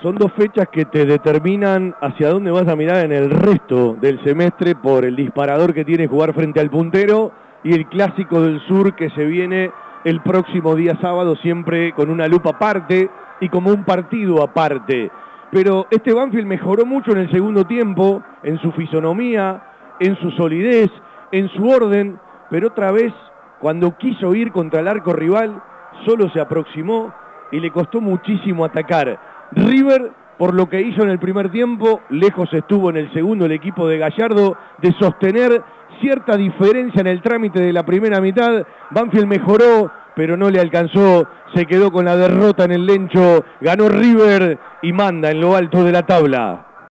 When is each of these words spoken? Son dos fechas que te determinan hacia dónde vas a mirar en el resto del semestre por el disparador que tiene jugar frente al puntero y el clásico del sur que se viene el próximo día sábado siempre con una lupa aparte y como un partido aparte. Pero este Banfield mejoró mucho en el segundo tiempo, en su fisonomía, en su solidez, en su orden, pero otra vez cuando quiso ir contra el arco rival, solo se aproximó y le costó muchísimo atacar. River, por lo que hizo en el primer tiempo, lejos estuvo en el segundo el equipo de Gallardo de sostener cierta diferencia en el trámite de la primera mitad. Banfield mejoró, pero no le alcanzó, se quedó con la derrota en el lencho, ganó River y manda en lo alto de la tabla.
Son 0.00 0.14
dos 0.14 0.30
fechas 0.34 0.68
que 0.68 0.84
te 0.84 1.04
determinan 1.06 1.92
hacia 2.00 2.28
dónde 2.28 2.52
vas 2.52 2.68
a 2.68 2.76
mirar 2.76 3.04
en 3.04 3.10
el 3.10 3.30
resto 3.30 3.96
del 4.00 4.22
semestre 4.22 4.76
por 4.76 5.04
el 5.04 5.16
disparador 5.16 5.74
que 5.74 5.84
tiene 5.84 6.06
jugar 6.06 6.34
frente 6.34 6.60
al 6.60 6.70
puntero 6.70 7.32
y 7.64 7.72
el 7.72 7.88
clásico 7.88 8.40
del 8.40 8.60
sur 8.68 8.94
que 8.94 9.10
se 9.10 9.24
viene 9.24 9.72
el 10.04 10.20
próximo 10.20 10.76
día 10.76 10.96
sábado 11.00 11.34
siempre 11.34 11.92
con 11.94 12.10
una 12.10 12.28
lupa 12.28 12.50
aparte 12.50 13.10
y 13.40 13.48
como 13.48 13.70
un 13.70 13.82
partido 13.82 14.40
aparte. 14.40 15.10
Pero 15.50 15.88
este 15.90 16.12
Banfield 16.12 16.46
mejoró 16.46 16.86
mucho 16.86 17.10
en 17.10 17.18
el 17.18 17.30
segundo 17.32 17.64
tiempo, 17.64 18.22
en 18.44 18.60
su 18.60 18.70
fisonomía, 18.70 19.64
en 19.98 20.16
su 20.20 20.30
solidez, 20.30 20.92
en 21.32 21.48
su 21.48 21.68
orden, 21.68 22.20
pero 22.50 22.68
otra 22.68 22.92
vez 22.92 23.12
cuando 23.58 23.98
quiso 23.98 24.32
ir 24.36 24.52
contra 24.52 24.78
el 24.78 24.86
arco 24.86 25.12
rival, 25.12 25.60
solo 26.06 26.30
se 26.30 26.38
aproximó 26.38 27.12
y 27.50 27.58
le 27.58 27.72
costó 27.72 28.00
muchísimo 28.00 28.64
atacar. 28.64 29.27
River, 29.52 30.12
por 30.38 30.54
lo 30.54 30.68
que 30.68 30.80
hizo 30.80 31.02
en 31.02 31.10
el 31.10 31.18
primer 31.18 31.50
tiempo, 31.50 32.00
lejos 32.10 32.52
estuvo 32.52 32.90
en 32.90 32.96
el 32.96 33.12
segundo 33.12 33.46
el 33.46 33.52
equipo 33.52 33.88
de 33.88 33.98
Gallardo 33.98 34.56
de 34.78 34.92
sostener 34.92 35.62
cierta 36.00 36.36
diferencia 36.36 37.00
en 37.00 37.06
el 37.08 37.22
trámite 37.22 37.60
de 37.60 37.72
la 37.72 37.84
primera 37.84 38.20
mitad. 38.20 38.64
Banfield 38.90 39.26
mejoró, 39.26 39.90
pero 40.14 40.36
no 40.36 40.50
le 40.50 40.60
alcanzó, 40.60 41.28
se 41.54 41.66
quedó 41.66 41.90
con 41.90 42.04
la 42.04 42.16
derrota 42.16 42.64
en 42.64 42.72
el 42.72 42.86
lencho, 42.86 43.44
ganó 43.60 43.88
River 43.88 44.58
y 44.82 44.92
manda 44.92 45.30
en 45.30 45.40
lo 45.40 45.56
alto 45.56 45.82
de 45.82 45.92
la 45.92 46.04
tabla. 46.04 46.67